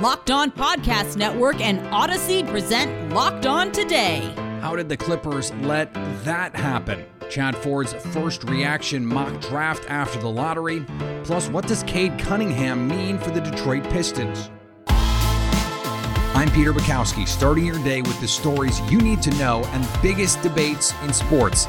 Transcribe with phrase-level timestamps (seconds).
[0.00, 4.32] Locked On Podcast Network and Audacy present Locked On Today.
[4.62, 5.92] How did the Clippers let
[6.24, 7.04] that happen?
[7.28, 10.86] Chad Ford's first reaction mock draft after the lottery.
[11.22, 14.48] Plus, what does Cade Cunningham mean for the Detroit Pistons?
[14.88, 20.40] I'm Peter Bukowski, starting your day with the stories you need to know and biggest
[20.40, 21.68] debates in sports.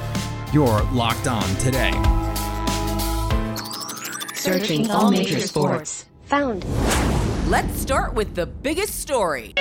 [0.54, 1.92] You're locked on today.
[4.36, 6.06] Searching all major sports.
[6.28, 6.66] Found.
[7.52, 9.54] Let's start with the biggest story.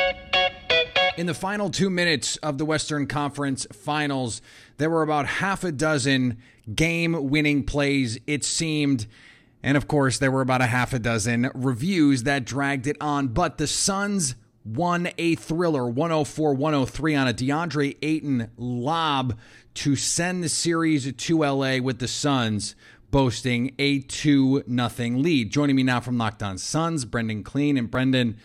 [1.18, 4.42] In the final two minutes of the Western Conference Finals,
[4.76, 6.38] there were about half a dozen
[6.72, 9.08] game winning plays, it seemed.
[9.64, 13.26] And of course, there were about a half a dozen reviews that dragged it on.
[13.26, 19.36] But the Suns won a thriller 104 103 on a DeAndre Ayton lob
[19.74, 22.76] to send the series to LA with the Suns
[23.10, 25.50] boasting a 2 nothing lead.
[25.50, 27.76] Joining me now from Locked On Suns, Brendan Clean.
[27.76, 28.36] And Brendan,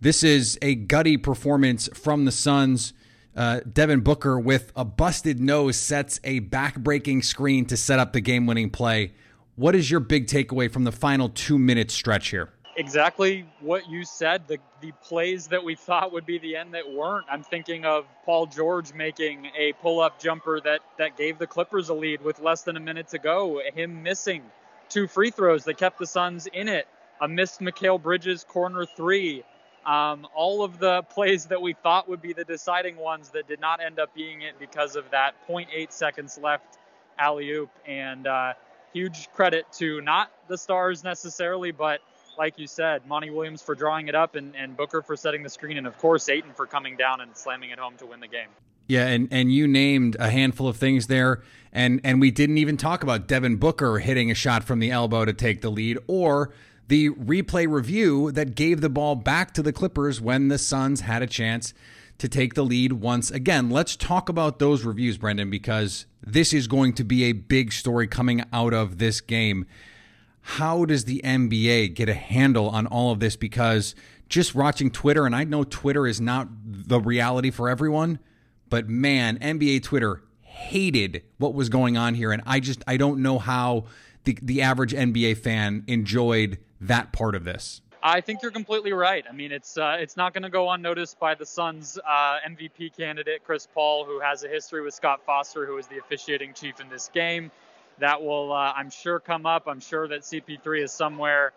[0.00, 2.92] this is a gutty performance from the Suns.
[3.34, 8.20] Uh, Devin Booker with a busted nose sets a back-breaking screen to set up the
[8.20, 9.12] game-winning play.
[9.56, 12.50] What is your big takeaway from the final two-minute stretch here?
[12.76, 14.46] Exactly what you said.
[14.48, 17.26] The the plays that we thought would be the end that weren't.
[17.30, 21.94] I'm thinking of Paul George making a pull-up jumper that that gave the Clippers a
[21.94, 23.62] lead with less than a minute to go.
[23.74, 24.42] Him missing
[24.90, 26.86] two free throws that kept the Suns in it.
[27.20, 29.42] A missed Mikal Bridges corner three
[29.86, 33.60] um, all of the plays that we thought would be the deciding ones that did
[33.60, 36.78] not end up being it because of that 0.8 seconds left
[37.18, 37.70] alley oop.
[37.86, 38.54] And uh,
[38.92, 42.00] huge credit to not the Stars necessarily, but
[42.38, 45.48] like you said, Monty Williams for drawing it up and, and Booker for setting the
[45.48, 48.28] screen, and of course, Ayton for coming down and slamming it home to win the
[48.28, 48.48] game.
[48.88, 51.42] Yeah, and, and you named a handful of things there,
[51.72, 55.24] and, and we didn't even talk about Devin Booker hitting a shot from the elbow
[55.24, 56.52] to take the lead, or
[56.88, 61.22] the replay review that gave the ball back to the Clippers when the Suns had
[61.22, 61.74] a chance
[62.18, 63.70] to take the lead once again.
[63.70, 68.06] Let's talk about those reviews, Brendan, because this is going to be a big story
[68.06, 69.66] coming out of this game.
[70.50, 73.34] How does the NBA get a handle on all of this?
[73.34, 73.96] Because
[74.28, 78.20] just watching Twitter, and I know Twitter is not the reality for everyone,
[78.70, 82.30] but man, NBA Twitter hated what was going on here.
[82.30, 83.86] And I just, I don't know how
[84.22, 87.80] the, the average NBA fan enjoyed that part of this.
[88.00, 89.24] I think you're completely right.
[89.28, 92.96] I mean, it's uh, it's not going to go unnoticed by the Suns' uh, MVP
[92.96, 96.80] candidate Chris Paul, who has a history with Scott Foster, who is the officiating chief
[96.80, 97.50] in this game.
[97.98, 99.66] That will, uh, I'm sure, come up.
[99.66, 101.52] I'm sure that CP3 is somewhere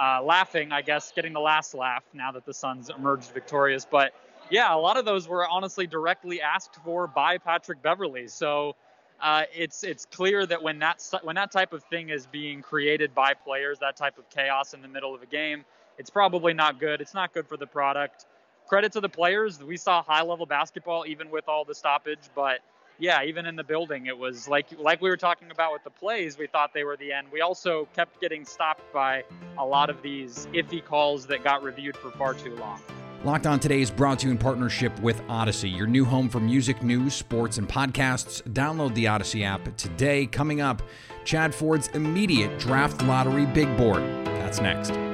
[0.00, 3.86] uh, laughing, I guess, getting the last laugh now that the Suns emerged victorious.
[3.88, 4.12] But
[4.50, 8.28] yeah, a lot of those were honestly directly asked for by Patrick Beverley.
[8.28, 8.76] So
[9.20, 13.14] uh, it's it's clear that when that when that type of thing is being created
[13.14, 15.64] by players, that type of chaos in the middle of a game,
[15.98, 17.00] it's probably not good.
[17.00, 18.26] It's not good for the product.
[18.66, 19.62] Credit to the players.
[19.62, 22.60] We saw high level basketball even with all the stoppage, but
[22.98, 25.90] yeah, even in the building, it was like like we were talking about with the
[25.90, 26.38] plays.
[26.38, 27.28] We thought they were the end.
[27.32, 29.24] We also kept getting stopped by
[29.58, 32.80] a lot of these iffy calls that got reviewed for far too long.
[33.24, 36.40] Locked On Today is brought to you in partnership with Audacy, your new home for
[36.40, 38.42] music, news, sports, and podcasts.
[38.42, 40.26] Download the Audacy app today.
[40.26, 40.82] Coming up,
[41.24, 44.02] Chad Ford's immediate draft lottery big board.
[44.26, 45.13] That's next.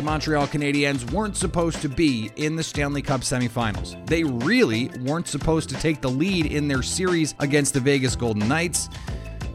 [0.00, 4.06] The Montreal Canadiens weren't supposed to be in the Stanley Cup semifinals.
[4.06, 8.48] They really weren't supposed to take the lead in their series against the Vegas Golden
[8.48, 8.88] Knights,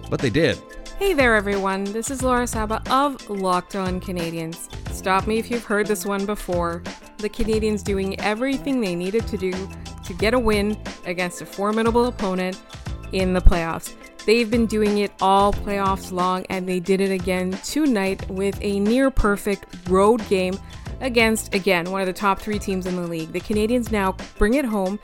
[0.07, 0.61] but they did.
[0.99, 1.83] Hey there, everyone.
[1.85, 4.69] This is Laura Saba of Locked On Canadiens.
[4.93, 6.83] Stop me if you've heard this one before.
[7.17, 9.51] The Canadiens doing everything they needed to do
[10.03, 10.77] to get a win
[11.07, 12.61] against a formidable opponent
[13.13, 13.95] in the playoffs.
[14.25, 18.79] They've been doing it all playoffs long, and they did it again tonight with a
[18.79, 20.57] near perfect road game
[20.99, 23.31] against, again, one of the top three teams in the league.
[23.31, 24.99] The Canadiens now bring it home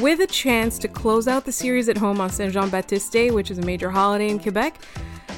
[0.00, 3.30] with a chance to close out the series at home on Saint Jean Baptiste Day,
[3.30, 4.80] which is a major holiday in Quebec.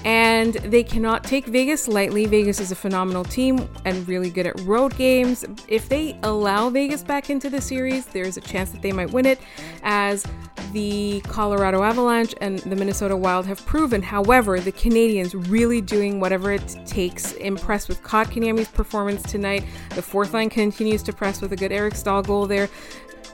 [0.05, 2.26] And they cannot take Vegas lightly.
[2.26, 5.44] Vegas is a phenomenal team and really good at road games.
[5.69, 9.26] If they allow Vegas back into the series, there's a chance that they might win
[9.26, 9.41] it,
[9.82, 10.26] as
[10.73, 14.00] the Colorado Avalanche and the Minnesota Wild have proven.
[14.02, 17.32] However, the Canadiens really doing whatever it takes.
[17.32, 19.64] Impressed with Kotkaniemi's performance tonight.
[19.94, 22.69] The fourth line continues to press with a good Eric Staal goal there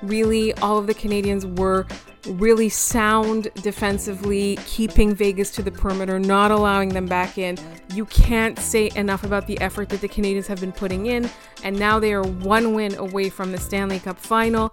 [0.03, 1.87] really all of the Canadiens were
[2.27, 7.57] really sound defensively, keeping Vegas to the perimeter, not allowing them back in.
[7.95, 11.31] You can't say enough about the effort that the Canadiens have been putting in,
[11.63, 14.73] and now they are one win away from the Stanley Cup final.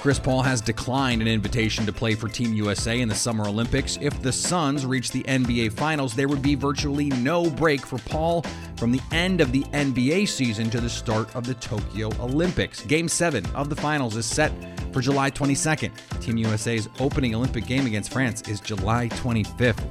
[0.00, 3.98] Chris Paul has declined an invitation to play for Team USA in the Summer Olympics.
[4.00, 8.42] If the Suns reach the NBA Finals, there would be virtually no break for Paul
[8.76, 12.80] from the end of the NBA season to the start of the Tokyo Olympics.
[12.86, 14.50] Game 7 of the Finals is set
[14.90, 15.90] for July 22nd.
[16.22, 19.84] Team USA's opening Olympic game against France is July 25th.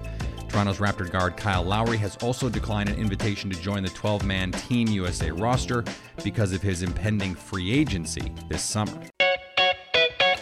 [0.49, 4.53] Toronto's Raptor guard Kyle Lowry has also declined an invitation to join the 12 man
[4.53, 5.83] Team USA roster
[6.23, 8.99] because of his impending free agency this summer.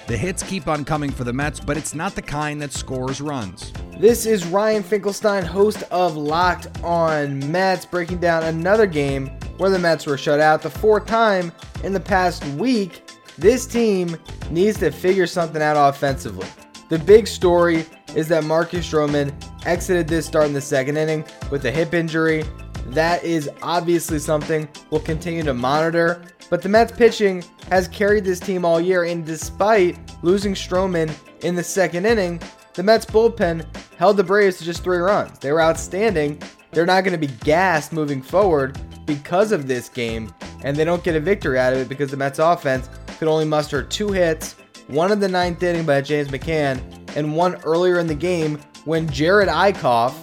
[0.07, 3.19] The hits keep on coming for the Mets, but it's not the kind that scores
[3.19, 3.73] runs.
[3.99, 9.27] This is Ryan Finkelstein, host of Locked on Mets, breaking down another game
[9.57, 11.51] where the Mets were shut out the fourth time
[11.83, 13.11] in the past week.
[13.37, 14.15] This team
[14.49, 16.47] needs to figure something out offensively.
[16.87, 19.33] The big story is that Marcus Stroman
[19.65, 22.45] exited this start in the second inning with a hip injury.
[22.87, 26.23] That is obviously something we'll continue to monitor.
[26.49, 31.13] But the Mets pitching has carried this team all year, and despite losing Stroman
[31.43, 32.41] in the second inning,
[32.73, 33.65] the Mets bullpen
[33.97, 35.39] held the Braves to just three runs.
[35.39, 36.41] They were outstanding.
[36.71, 41.03] They're not going to be gassed moving forward because of this game, and they don't
[41.03, 44.55] get a victory out of it because the Mets offense could only muster two hits,
[44.87, 46.79] one in the ninth inning by James McCann,
[47.17, 50.13] and one earlier in the game when Jared Eickhoff,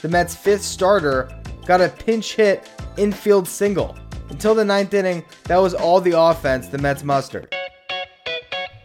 [0.00, 1.28] the Mets' fifth starter,
[1.66, 3.96] got a pinch hit infield single.
[4.30, 7.54] Until the ninth inning, that was all the offense the Mets mustered.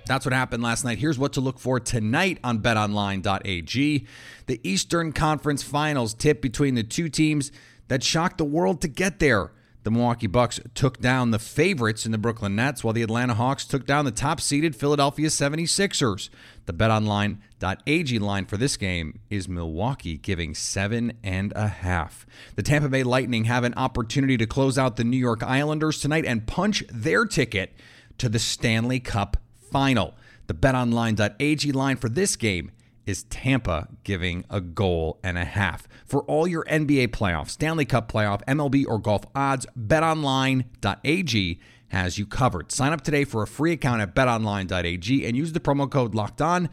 [0.06, 0.98] That's what happened last night.
[0.98, 4.08] Here's what to look for tonight on betonline.ag.
[4.48, 7.52] The Eastern Conference Finals tip between the two teams
[7.90, 9.52] that shocked the world to get there.
[9.90, 13.66] The Milwaukee Bucks took down the favorites in the Brooklyn Nets, while the Atlanta Hawks
[13.66, 16.30] took down the top seeded Philadelphia 76ers.
[16.68, 22.28] The betonline.ag line for this game is Milwaukee giving seven and a half.
[22.56, 26.24] The Tampa Bay Lightning have an opportunity to close out the New York Islanders tonight
[26.24, 27.74] and punch their ticket
[28.20, 29.38] to the Stanley Cup
[29.72, 30.14] final.
[30.46, 32.74] The betonline.ag line for this game
[33.06, 35.88] is Tampa giving a goal and a half.
[36.06, 41.60] For all your NBA playoff, Stanley Cup playoff, MLB, or golf odds, betonline.ag
[41.90, 42.72] has you covered.
[42.72, 46.42] Sign up today for a free account at betonline.ag and use the promo code locked
[46.42, 46.70] on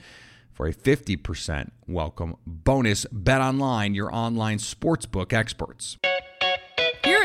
[0.52, 3.04] for a 50% welcome bonus.
[3.06, 5.98] BetOnline, your online sportsbook experts.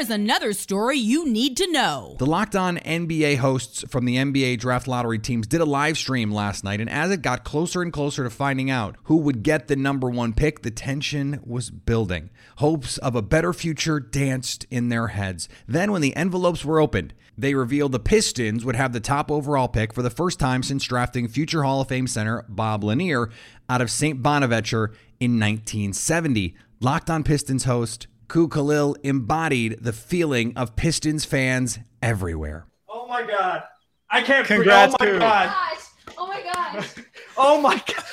[0.01, 2.15] Is another story you need to know.
[2.17, 6.31] The Locked On NBA hosts from the NBA draft lottery teams did a live stream
[6.31, 9.67] last night, and as it got closer and closer to finding out who would get
[9.67, 12.31] the number one pick, the tension was building.
[12.55, 15.47] Hopes of a better future danced in their heads.
[15.67, 19.67] Then, when the envelopes were opened, they revealed the Pistons would have the top overall
[19.67, 23.29] pick for the first time since drafting future Hall of Fame center Bob Lanier
[23.69, 24.23] out of St.
[24.23, 24.85] Bonaventure
[25.19, 26.55] in 1970.
[26.79, 32.65] Locked On Pistons host Ku Khalil embodied the feeling of Pistons fans everywhere.
[32.87, 33.63] Oh my God.
[34.09, 35.15] I can't Congrats, breathe.
[35.15, 35.19] Oh my Ku.
[35.19, 35.77] God.
[36.17, 36.95] Oh my gosh.
[37.37, 38.05] Oh my God.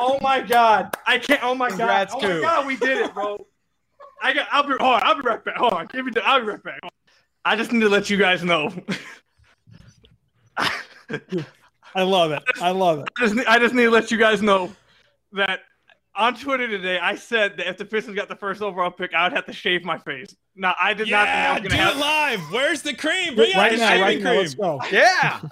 [0.00, 0.96] Oh my God.
[1.06, 1.44] I can't.
[1.44, 2.24] Oh my Congrats, God.
[2.24, 2.40] Oh my Ku.
[2.40, 2.66] God.
[2.66, 3.36] We did it, bro.
[4.22, 4.48] I got.
[4.50, 4.76] I'll be.
[4.80, 5.02] Hold on.
[5.04, 5.56] I'll be right back.
[5.56, 5.88] Hold on.
[5.92, 6.12] Give me.
[6.12, 6.80] The, I'll be right back.
[7.44, 8.72] I just need to let you guys know.
[10.56, 12.42] I love it.
[12.62, 13.08] I love it.
[13.18, 14.74] I just, I just need to let you guys know
[15.32, 15.60] that
[16.16, 19.24] on Twitter today, I said that if the Pistons got the first overall pick, I
[19.24, 20.34] would have to shave my face.
[20.56, 21.96] Now, I did not think I Yeah, was do going to have.
[21.96, 22.40] it live.
[22.52, 23.34] Where's the cream?
[23.34, 24.40] Bring Right out the now, shaving right now, cream.
[24.40, 24.80] let's go.
[24.92, 25.40] Yeah.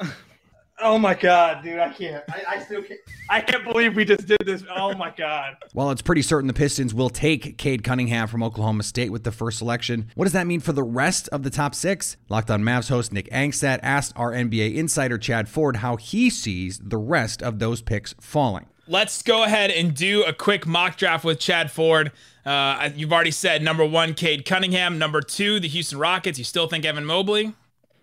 [0.85, 1.79] Oh my god, dude!
[1.79, 2.25] I can't.
[2.29, 2.99] I, I still can't.
[3.31, 4.65] I can't believe we just did this.
[4.75, 5.55] Oh my god.
[5.75, 9.31] While it's pretty certain the Pistons will take Cade Cunningham from Oklahoma State with the
[9.31, 12.17] first selection, what does that mean for the rest of the top six?
[12.29, 16.81] Locked on Mavs host Nick Angstadt asked our NBA insider Chad Ford how he sees
[16.83, 18.67] the rest of those picks falling.
[18.89, 22.11] Let's go ahead and do a quick mock draft with Chad Ford.
[22.45, 24.99] Uh, you've already said number one, Cade Cunningham.
[24.99, 26.37] Number two, the Houston Rockets.
[26.39, 27.55] You still think Evan Mobley?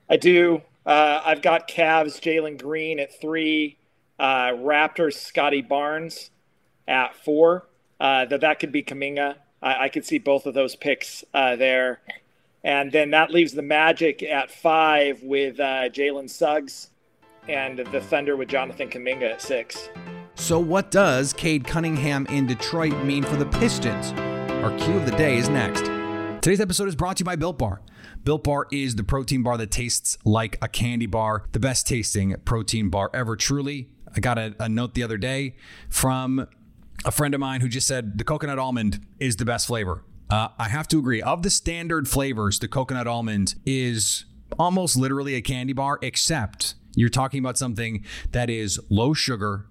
[0.10, 0.62] I do.
[0.86, 3.78] Uh, I've got Cavs Jalen Green at three,
[4.18, 6.32] uh, Raptors Scottie Barnes
[6.88, 7.68] at four.
[8.00, 9.36] Uh, that that could be Kuminga.
[9.62, 12.00] I, I could see both of those picks uh, there,
[12.64, 16.90] and then that leaves the Magic at five with uh, Jalen Suggs,
[17.50, 19.90] and the Thunder with Jonathan Kuminga at six.
[20.40, 24.14] So, what does Cade Cunningham in Detroit mean for the Pistons?
[24.64, 25.84] Our Q of the day is next.
[26.42, 27.82] Today's episode is brought to you by Built Bar.
[28.24, 32.36] Built Bar is the protein bar that tastes like a candy bar, the best tasting
[32.46, 33.36] protein bar ever.
[33.36, 35.58] Truly, I got a, a note the other day
[35.90, 36.48] from
[37.04, 40.06] a friend of mine who just said the coconut almond is the best flavor.
[40.30, 41.22] Uh, I have to agree.
[41.22, 44.24] Of the standard flavors, the coconut almond is
[44.58, 49.66] almost literally a candy bar, except you're talking about something that is low sugar,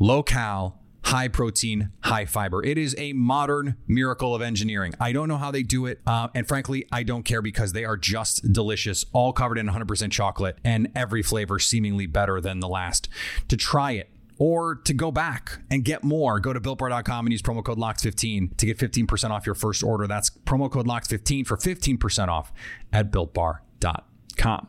[0.00, 2.64] low cal, high protein, high fiber.
[2.64, 4.94] It is a modern miracle of engineering.
[4.98, 6.00] I don't know how they do it.
[6.06, 10.10] Uh, and frankly, I don't care because they are just delicious, all covered in 100%
[10.10, 13.08] chocolate, and every flavor seemingly better than the last.
[13.48, 17.42] To try it, or to go back and get more, go to builtbar.com and use
[17.42, 20.06] promo code LOCKS15 to get 15% off your first order.
[20.06, 22.50] That's promo code LOCKS15 for 15% off
[22.90, 24.68] at builtbar.com.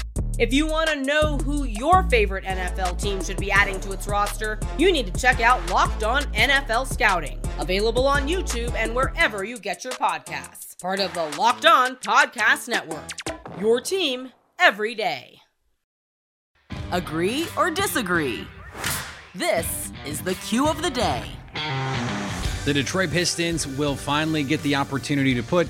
[0.39, 4.07] If you want to know who your favorite NFL team should be adding to its
[4.07, 9.43] roster, you need to check out Locked On NFL Scouting, available on YouTube and wherever
[9.43, 10.79] you get your podcasts.
[10.81, 13.09] Part of the Locked On Podcast Network.
[13.59, 15.41] Your team every day.
[16.91, 18.47] Agree or disagree?
[19.35, 21.25] This is the Q of the day.
[22.63, 25.67] The Detroit Pistons will finally get the opportunity to put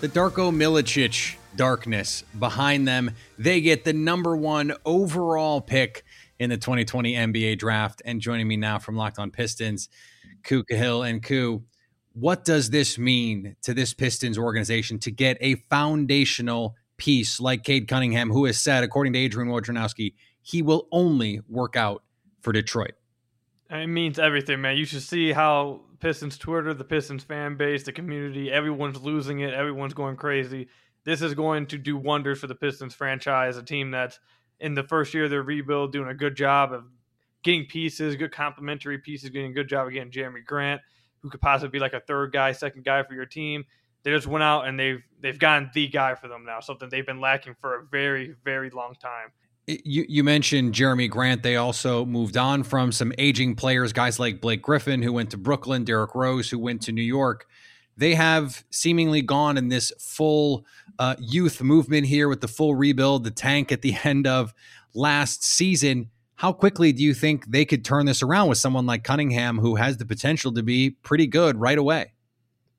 [0.00, 3.12] the Darko Milicic darkness behind them.
[3.38, 6.04] They get the number one overall pick
[6.38, 8.02] in the 2020 NBA draft.
[8.04, 9.88] And joining me now from Locked On Pistons,
[10.42, 11.64] Ku Khalil and Ku.
[12.14, 17.88] What does this mean to this Pistons organization to get a foundational piece like Cade
[17.88, 22.02] Cunningham, who has said, according to Adrian Wojnarowski, he will only work out
[22.40, 22.92] for Detroit?
[23.70, 24.76] It means everything, man.
[24.76, 29.54] You should see how Pistons Twitter, the Pistons fan base, the community, everyone's losing it.
[29.54, 30.68] Everyone's going crazy.
[31.04, 34.20] This is going to do wonders for the Pistons franchise, a team that's
[34.60, 36.84] in the first year of their rebuild doing a good job of
[37.42, 40.80] getting pieces, good complementary pieces, getting a good job of getting Jerami Grant,
[41.20, 43.64] who could possibly be like a third guy, second guy for your team.
[44.04, 47.06] They just went out and they've they've gotten the guy for them now, something they've
[47.06, 49.32] been lacking for a very, very long time.
[49.68, 51.44] You, you mentioned Jerami Grant.
[51.44, 55.36] They also moved on from some aging players, guys like Blake Griffin, who went to
[55.36, 57.46] Brooklyn, Derrick Rose, who went to New York.
[57.96, 60.64] They have seemingly gone in this full
[60.98, 64.54] uh, youth movement here with the full rebuild, the tank at the end of
[64.94, 66.10] last season.
[66.36, 69.76] How quickly do you think they could turn this around with someone like Cunningham, who
[69.76, 72.12] has the potential to be pretty good right away?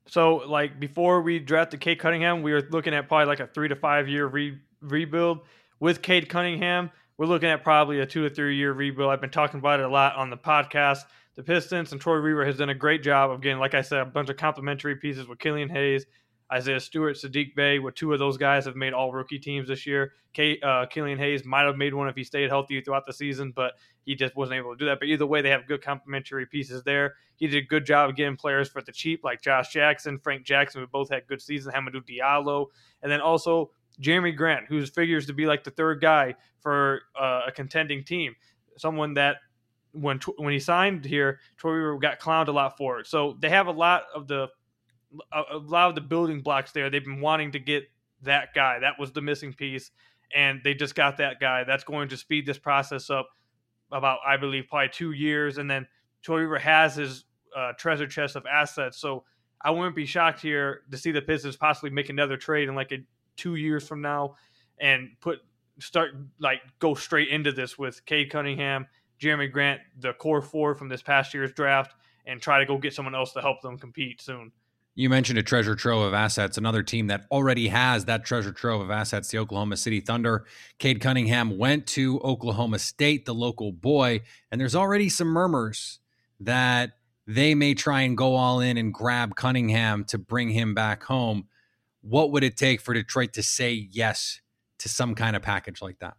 [0.06, 3.68] So, like before we drafted Cade Cunningham, we were looking at probably like a three
[3.68, 5.40] to five year re- rebuild
[5.80, 9.10] with Cade Cunningham, we're looking at probably a two to three year rebuild.
[9.10, 11.00] I've been talking about it a lot on the podcast.
[11.36, 14.00] The Pistons and Troy Weaver has done a great job of getting, like I said,
[14.00, 16.06] a bunch of complimentary pieces with Killian Hayes,
[16.52, 19.86] Isaiah Stewart, Saddiq Bey, with two of those guys have made all rookie teams this
[19.86, 20.12] year.
[20.34, 23.52] K, uh, Killian Hayes might have made one if he stayed healthy throughout the season,
[23.54, 23.72] but
[24.04, 24.98] he just wasn't able to do that.
[25.00, 27.14] But either way, they have good complementary pieces there.
[27.36, 30.44] He did a good job of getting players for the cheap, like Josh Jackson, Frank
[30.44, 32.66] Jackson, who both had good seasons, Hamidou Diallo,
[33.02, 33.70] and then also
[34.00, 38.34] Jerami Grant, who figures to be like the third guy for uh, a contending team,
[38.76, 39.36] someone that
[39.92, 43.06] when when he signed here, Troy got clowned a lot for it.
[43.06, 44.48] So they have a lot of the
[45.32, 46.90] a lot of the building blocks there.
[46.90, 47.84] They've been wanting to get
[48.22, 48.78] that guy.
[48.80, 49.90] That was the missing piece,
[50.34, 51.64] and they just got that guy.
[51.64, 53.28] That's going to speed this process up
[53.92, 55.86] about I believe probably two years, and then
[56.22, 57.24] Troy has his
[57.56, 58.98] uh, treasure chest of assets.
[58.98, 59.24] So
[59.62, 62.92] I wouldn't be shocked here to see the Pistons possibly make another trade in like
[62.92, 62.98] a
[63.36, 64.36] two years from now
[64.80, 65.38] and put
[65.78, 68.86] start like go straight into this with Cade Cunningham,
[69.20, 71.94] Jerami Grant, the core four from this past year's draft,
[72.26, 74.52] and try to go get someone else to help them compete soon.
[74.94, 76.56] You mentioned a treasure trove of assets.
[76.56, 80.44] Another team that already has that treasure trove of assets, the Oklahoma City Thunder.
[80.78, 84.20] Cade Cunningham went to Oklahoma State, the local boy,
[84.52, 85.98] and there's already some murmurs
[86.38, 86.92] that
[87.26, 91.48] they may try and go all in and grab Cunningham to bring him back home
[92.04, 94.40] what would it take for Detroit to say yes
[94.78, 96.14] to some kind of package like that?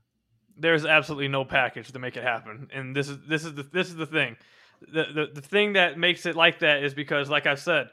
[0.58, 3.90] There's absolutely no package to make it happen, and this is this is the this
[3.90, 4.38] is the thing.
[4.82, 7.90] the, the the thing that makes it like that is because, like I've said,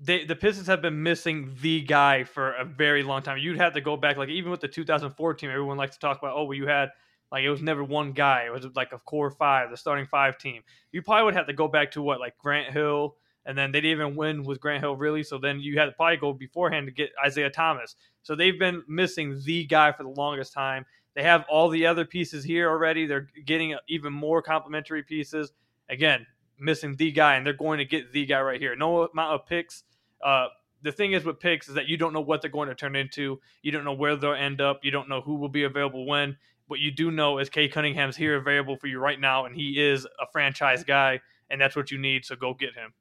[0.00, 3.38] they, the Pistons have been missing the guy for a very long time.
[3.38, 6.36] You'd have to go back, like even with the 2014, everyone likes to talk about,
[6.36, 6.90] oh, well, you had
[7.32, 8.44] like it was never one guy.
[8.46, 10.62] It was like a core five, the starting five team.
[10.92, 13.80] You probably would have to go back to what like Grant Hill, and then they
[13.80, 15.22] didn't even win with Grant Hill really.
[15.22, 17.96] So then you had to probably go beforehand to get Isiah Thomas.
[18.22, 20.84] So they've been missing the guy for the longest time.
[21.14, 23.06] They have all the other pieces here already.
[23.06, 25.52] They're getting even more complementary pieces.
[25.88, 26.26] Again,
[26.58, 28.74] missing the guy, and they're going to get the guy right here.
[28.76, 29.84] No amount of picks.
[30.22, 30.48] Uh,
[30.82, 32.96] the thing is with picks is that you don't know what they're going to turn
[32.96, 33.40] into.
[33.62, 34.80] You don't know where they'll end up.
[34.84, 36.36] You don't know who will be available when.
[36.68, 39.80] What you do know is Cade Cunningham's here available for you right now, and he
[39.80, 42.24] is a franchise guy, and that's what you need.
[42.24, 42.92] So go get him.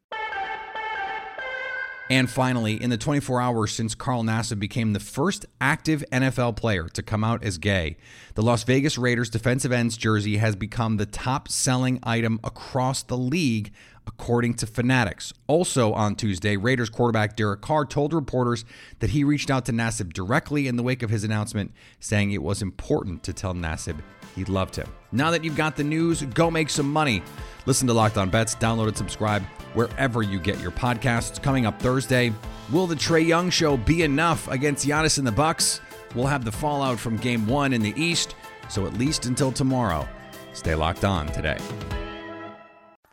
[2.07, 6.88] And finally, in the 24 hours since Carl Nassib became the first active NFL player
[6.89, 7.97] to come out as gay,
[8.35, 13.17] the Las Vegas Raiders defensive ends jersey has become the top selling item across the
[13.17, 13.71] league,
[14.07, 15.33] according to Fanatics.
[15.47, 18.65] Also on Tuesday, Raiders quarterback Derek Carr told reporters
[19.00, 22.43] that he reached out to Nassib directly in the wake of his announcement, saying it
[22.43, 23.97] was important to tell Nassib
[24.35, 24.88] he loved him.
[25.12, 27.24] Now that you've got the news, go make some money.
[27.65, 29.43] Listen to Locked On Bets, download and subscribe
[29.74, 31.41] wherever you get your podcasts.
[31.41, 32.33] Coming up Thursday,
[32.71, 35.81] will the Trae Young show be enough against Giannis and the Bucks?
[36.13, 38.35] We'll have the fallout from game 1 in the East,
[38.69, 40.07] so at least until tomorrow,
[40.53, 41.57] stay locked on today.